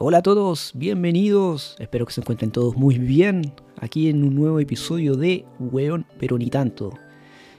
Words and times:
Hola 0.00 0.18
a 0.18 0.22
todos, 0.22 0.70
bienvenidos. 0.76 1.74
Espero 1.80 2.06
que 2.06 2.12
se 2.12 2.20
encuentren 2.20 2.52
todos 2.52 2.76
muy 2.76 2.98
bien 2.98 3.52
aquí 3.80 4.08
en 4.08 4.22
un 4.22 4.36
nuevo 4.36 4.60
episodio 4.60 5.16
de 5.16 5.44
Weón, 5.58 6.06
pero 6.20 6.38
ni 6.38 6.50
tanto. 6.50 6.92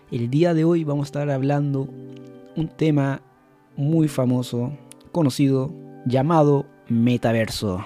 El 0.09 0.29
día 0.29 0.53
de 0.53 0.63
hoy 0.63 0.85
vamos 0.85 1.07
a 1.07 1.09
estar 1.09 1.29
hablando 1.31 1.89
un 2.55 2.69
tema 2.69 3.21
muy 3.75 4.07
famoso, 4.07 4.71
conocido, 5.11 5.73
llamado 6.05 6.65
metaverso. 6.87 7.85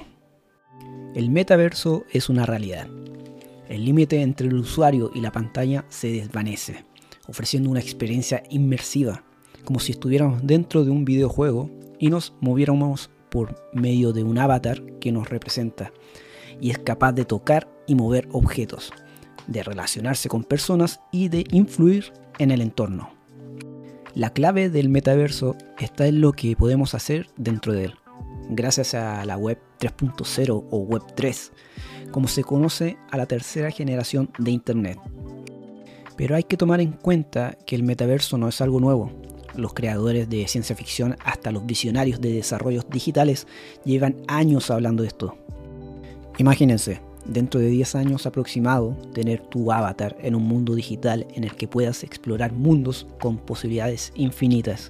El 1.16 1.32
metaverso 1.32 2.04
es 2.12 2.30
una 2.30 2.46
realidad. 2.46 2.88
El 3.70 3.86
límite 3.86 4.22
entre 4.22 4.50
el 4.50 4.54
usuario 4.54 5.10
y 5.16 5.22
la 5.22 5.32
pantalla 5.32 5.84
se 5.90 6.12
desvanece, 6.12 6.86
ofreciendo 7.28 7.72
una 7.72 7.80
experiencia 7.80 8.44
inmersiva, 8.52 9.24
como 9.66 9.80
si 9.80 9.94
estuviéramos 9.94 10.46
dentro 10.46 10.86
de 10.86 10.92
un 10.92 11.06
videojuego 11.06 11.72
y 11.98 12.12
nos 12.12 12.36
moviéramos 12.40 13.10
por 13.34 13.56
medio 13.74 14.14
de 14.14 14.24
un 14.24 14.38
avatar 14.38 14.84
que 15.00 15.12
nos 15.12 15.28
representa 15.28 15.92
y 16.62 16.70
es 16.70 16.78
capaz 16.78 17.14
de 17.14 17.26
tocar 17.26 17.68
y 17.88 17.96
mover 17.96 18.30
objetos, 18.32 18.94
de 19.48 19.64
relacionarse 19.64 20.30
con 20.30 20.44
personas 20.44 21.00
y 21.12 21.30
de 21.30 21.44
influir 21.50 22.14
en 22.38 22.52
el 22.52 22.62
entorno. 22.62 23.10
La 24.14 24.30
clave 24.34 24.70
del 24.70 24.88
metaverso 24.88 25.56
está 25.80 26.06
en 26.06 26.22
lo 26.22 26.34
que 26.34 26.56
podemos 26.56 26.94
hacer 26.94 27.28
dentro 27.36 27.74
de 27.74 27.86
él, 27.86 27.96
gracias 28.52 28.94
a 28.94 29.26
la 29.26 29.36
web 29.36 29.58
3.0 29.80 30.68
o 30.70 30.78
web 30.78 31.02
3, 31.16 31.54
como 32.12 32.28
se 32.28 32.44
conoce 32.44 32.98
a 33.10 33.18
la 33.18 33.26
tercera 33.26 33.72
generación 33.72 34.30
de 34.38 34.52
Internet. 34.52 35.00
Pero 36.18 36.36
hay 36.36 36.44
que 36.44 36.58
tomar 36.58 36.82
en 36.82 36.92
cuenta 36.92 37.58
que 37.66 37.76
el 37.76 37.82
metaverso 37.82 38.38
no 38.38 38.48
es 38.48 38.62
algo 38.62 38.80
nuevo, 38.80 39.12
los 39.56 39.74
creadores 39.74 40.30
de 40.30 40.48
ciencia 40.48 40.76
ficción 40.76 41.16
hasta 41.24 41.52
los 41.52 41.66
visionarios 41.66 42.22
de 42.22 42.34
desarrollos 42.34 42.86
digitales 42.90 43.48
llevan 43.86 44.18
años 44.28 44.72
hablando 44.72 45.04
de 45.04 45.10
esto. 45.10 45.38
Imagínense, 46.38 47.02
dentro 47.26 47.60
de 47.60 47.68
10 47.68 47.96
años 47.96 48.26
aproximado, 48.26 48.98
tener 49.14 49.42
tu 49.42 49.72
avatar 49.72 50.16
en 50.22 50.36
un 50.36 50.44
mundo 50.44 50.76
digital 50.76 51.28
en 51.34 51.44
el 51.44 51.56
que 51.56 51.68
puedas 51.68 52.04
explorar 52.04 52.54
mundos 52.54 53.08
con 53.20 53.38
posibilidades 53.38 54.12
infinitas. 54.16 54.90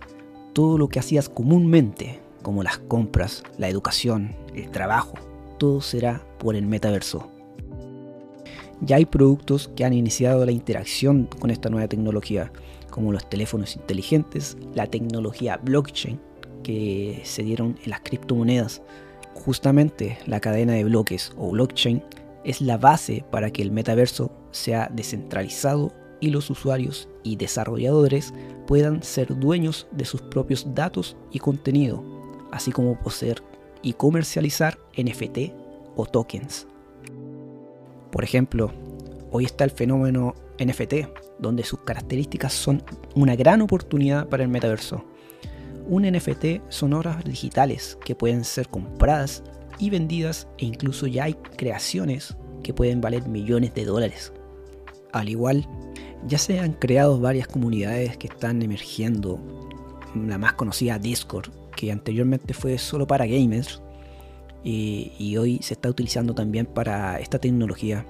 Todo 0.53 0.77
lo 0.77 0.87
que 0.87 0.99
hacías 0.99 1.29
comúnmente, 1.29 2.19
como 2.41 2.63
las 2.63 2.77
compras, 2.77 3.43
la 3.57 3.69
educación, 3.69 4.35
el 4.55 4.69
trabajo, 4.71 5.15
todo 5.57 5.81
será 5.81 6.25
por 6.39 6.55
el 6.55 6.65
metaverso. 6.65 7.29
Ya 8.81 8.97
hay 8.97 9.05
productos 9.05 9.69
que 9.75 9.85
han 9.85 9.93
iniciado 9.93 10.45
la 10.45 10.51
interacción 10.51 11.27
con 11.39 11.51
esta 11.51 11.69
nueva 11.69 11.87
tecnología, 11.87 12.51
como 12.93 13.11
los 13.11 13.27
teléfonos 13.27 13.75
inteligentes, 13.75 14.55
la 14.75 14.85
tecnología 14.85 15.57
blockchain 15.57 16.21
que 16.61 17.21
se 17.23 17.41
dieron 17.41 17.75
en 17.83 17.89
las 17.89 18.01
criptomonedas. 18.01 18.83
Justamente 19.33 20.19
la 20.27 20.39
cadena 20.39 20.73
de 20.73 20.83
bloques 20.83 21.33
o 21.35 21.49
blockchain 21.49 22.03
es 22.43 22.61
la 22.61 22.77
base 22.77 23.25
para 23.31 23.49
que 23.49 23.63
el 23.63 23.71
metaverso 23.71 24.31
sea 24.51 24.91
descentralizado 24.93 25.91
y 26.19 26.29
los 26.29 26.51
usuarios 26.51 27.09
y 27.23 27.35
desarrolladores 27.35 28.31
puedan 28.67 29.01
ser 29.01 29.39
dueños 29.39 29.87
de 29.91 30.05
sus 30.05 30.21
propios 30.21 30.67
datos 30.75 31.17
y 31.31 31.39
contenido, 31.39 32.03
así 32.51 32.71
como 32.71 32.99
poseer 32.99 33.41
y 33.81 33.93
comercializar 33.93 34.77
NFT 34.95 35.51
o 35.95 36.05
tokens. 36.05 36.67
Por 38.11 38.23
ejemplo, 38.23 38.71
hoy 39.31 39.45
está 39.45 39.63
el 39.63 39.71
fenómeno 39.71 40.35
NFT, 40.63 40.93
donde 41.43 41.63
sus 41.63 41.81
características 41.81 42.53
son 42.53 42.81
una 43.13 43.35
gran 43.35 43.61
oportunidad 43.61 44.27
para 44.27 44.41
el 44.41 44.49
metaverso. 44.49 45.05
Un 45.87 46.03
NFT 46.03 46.61
son 46.69 46.93
obras 46.93 47.23
digitales 47.23 47.99
que 48.03 48.15
pueden 48.15 48.43
ser 48.43 48.69
compradas 48.69 49.43
y 49.77 49.91
vendidas 49.91 50.47
e 50.57 50.65
incluso 50.65 51.05
ya 51.05 51.25
hay 51.25 51.33
creaciones 51.33 52.35
que 52.63 52.73
pueden 52.73 53.01
valer 53.01 53.27
millones 53.27 53.75
de 53.75 53.85
dólares. 53.85 54.33
Al 55.11 55.29
igual, 55.29 55.67
ya 56.25 56.37
se 56.37 56.59
han 56.59 56.73
creado 56.73 57.19
varias 57.19 57.47
comunidades 57.47 58.17
que 58.17 58.27
están 58.27 58.61
emergiendo. 58.61 59.39
La 60.15 60.37
más 60.37 60.53
conocida 60.53 60.97
Discord, 60.97 61.49
que 61.75 61.91
anteriormente 61.91 62.53
fue 62.53 62.77
solo 62.77 63.05
para 63.05 63.25
gamers 63.25 63.81
y, 64.63 65.11
y 65.19 65.35
hoy 65.37 65.59
se 65.61 65.73
está 65.73 65.89
utilizando 65.89 66.33
también 66.33 66.65
para 66.65 67.19
esta 67.19 67.39
tecnología 67.39 68.05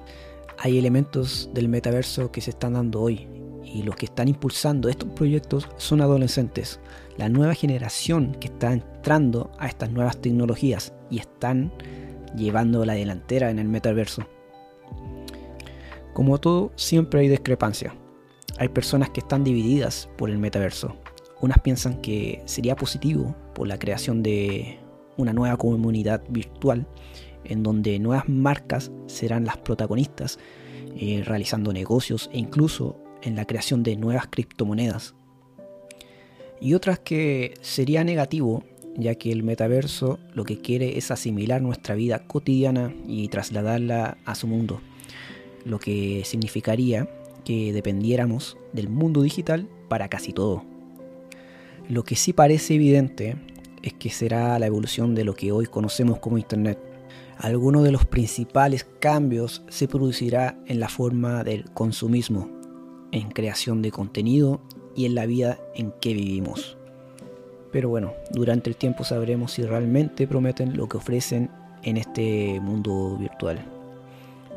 hay 0.63 0.78
elementos 0.78 1.50
del 1.53 1.68
metaverso 1.68 2.31
que 2.31 2.40
se 2.40 2.51
están 2.51 2.75
dando 2.75 3.01
hoy 3.01 3.28
y 3.66 3.84
los 3.84 3.97
que 3.97 4.06
están 4.06 4.29
impulsando 4.29 4.88
estos 4.88 5.09
proyectos 5.09 5.68
son 5.75 6.00
adolescentes, 6.00 6.79
la 7.18 7.28
nueva 7.28 7.53
generación 7.53 8.34
que 8.40 8.47
está 8.47 8.72
entrando 8.72 9.51
a 9.59 9.68
estas 9.68 9.91
nuevas 9.91 10.22
tecnologías 10.22 10.94
y 11.09 11.19
están 11.19 11.74
llevando 12.38 12.85
la 12.85 12.94
delantera 12.94 13.50
en 13.50 13.59
el 13.59 13.68
metaverso. 13.68 14.25
Como 16.13 16.38
todo, 16.38 16.72
siempre 16.78 17.19
hay 17.19 17.28
discrepancia. 17.28 17.94
Hay 18.57 18.69
personas 18.69 19.09
que 19.09 19.19
están 19.19 19.44
divididas 19.44 20.07
por 20.18 20.30
el 20.30 20.38
metaverso. 20.38 20.95
Unas 21.41 21.59
piensan 21.59 22.00
que 22.00 22.41
sería 22.45 22.78
positivo 22.78 23.35
por 23.53 23.68
la 23.68 23.80
creación 23.80 24.24
de 24.24 24.80
una 25.18 25.34
nueva 25.34 25.57
comunidad 25.57 26.24
virtual 26.30 26.88
en 27.46 27.64
donde 27.64 28.00
nuevas 28.00 28.28
marcas 28.28 28.92
serán 29.08 29.46
las 29.46 29.58
protagonistas, 29.58 30.40
eh, 30.96 31.22
realizando 31.26 31.74
negocios 31.74 32.30
e 32.34 32.40
incluso 32.40 33.00
en 33.22 33.36
la 33.36 33.46
creación 33.46 33.84
de 33.84 33.96
nuevas 33.96 34.28
criptomonedas. 34.28 35.16
Y 36.62 36.76
otras 36.76 37.00
que 37.00 37.56
sería 37.62 38.04
negativo, 38.04 38.64
ya 38.96 39.16
que 39.16 39.31
el 39.31 39.44
metaverso 39.44 40.20
lo 40.34 40.44
que 40.44 40.59
quiere 40.59 40.98
es 40.98 41.12
asimilar 41.12 41.62
nuestra 41.62 41.96
vida 41.96 42.26
cotidiana 42.26 42.94
y 43.08 43.28
trasladarla 43.28 44.18
a 44.25 44.36
su 44.36 44.48
mundo, 44.48 44.81
lo 45.66 45.80
que 45.80 46.22
significaría 46.25 47.10
que 47.44 47.74
dependiéramos 47.74 48.58
del 48.72 48.90
mundo 48.90 49.22
digital 49.22 49.68
para 49.90 50.08
casi 50.08 50.31
todo. 50.31 50.64
Lo 51.90 52.04
que 52.04 52.16
sí 52.16 52.31
parece 52.31 52.75
evidente 52.75 53.36
es 53.81 53.94
que 53.94 54.10
será 54.10 54.58
la 54.58 54.68
evolución 54.68 55.16
de 55.16 55.25
lo 55.25 55.36
que 55.36 55.52
hoy 55.52 55.66
conocemos 55.66 56.20
como 56.20 56.38
Internet, 56.38 56.80
alguno 57.38 57.84
de 57.84 57.92
los 57.92 58.06
principales 58.06 58.86
cambios 59.00 59.64
se 59.70 59.88
producirá 59.88 60.58
en 60.68 60.80
la 60.80 60.90
forma 60.90 61.44
del 61.44 61.66
consumismo, 61.72 62.50
en 63.12 63.30
creación 63.30 63.82
de 63.82 63.92
contenido 63.92 64.62
y 64.96 65.06
en 65.06 65.16
la 65.16 65.26
vida 65.26 65.60
en 65.76 65.92
que 66.00 66.14
vivimos. 66.14 66.78
Pero 67.72 67.90
bueno, 67.90 68.14
durante 68.32 68.70
el 68.70 68.76
tiempo 68.76 69.04
sabremos 69.04 69.54
si 69.54 69.64
realmente 69.64 70.28
prometen 70.28 70.78
lo 70.78 70.88
que 70.88 70.98
ofrecen 70.98 71.50
en 71.84 71.98
este 71.98 72.60
mundo 72.62 73.18
virtual. 73.18 73.66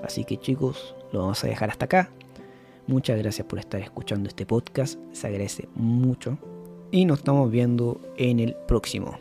Así 0.05 0.25
que 0.25 0.37
chicos, 0.37 0.95
lo 1.13 1.21
vamos 1.21 1.43
a 1.43 1.49
dejar 1.49 1.71
hasta 1.71 1.87
acá. 1.87 2.11
Muchas 2.87 3.19
gracias 3.19 3.47
por 3.47 3.59
estar 3.59 3.81
escuchando 3.81 4.29
este 4.29 4.47
podcast, 4.47 5.01
se 5.13 5.27
agradece 5.27 5.69
mucho 5.75 6.39
y 6.93 7.05
nos 7.05 7.19
estamos 7.19 7.51
viendo 7.51 8.01
en 8.17 8.39
el 8.39 8.55
próximo. 8.69 9.19